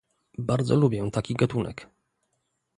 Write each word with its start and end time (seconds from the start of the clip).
"Bardzo 0.37 0.75
lubię 0.75 1.11
taki 1.11 1.33
gatunek." 1.33 1.87